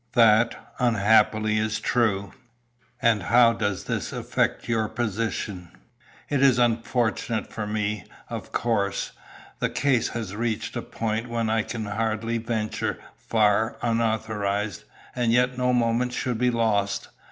"That, 0.13 0.73
unhappily, 0.79 1.59
is 1.59 1.79
true." 1.79 2.33
"And 3.03 3.21
how 3.21 3.53
does 3.53 3.83
this 3.83 4.11
affect 4.11 4.67
your 4.67 4.89
position?" 4.89 5.69
"It 6.27 6.41
is 6.41 6.57
unfortunate 6.57 7.53
for 7.53 7.67
me, 7.67 8.05
of 8.27 8.51
course. 8.51 9.11
The 9.59 9.69
case 9.69 10.07
has 10.07 10.35
reached 10.35 10.75
a 10.75 10.81
point 10.81 11.29
when 11.29 11.51
I 11.51 11.61
can 11.61 11.85
hardly 11.85 12.39
venture 12.39 12.97
far 13.15 13.77
unauthorised, 13.83 14.85
and 15.15 15.31
yet 15.31 15.55
no 15.55 15.71
moment 15.71 16.13
should 16.13 16.39
be 16.39 16.49
lost. 16.49 17.09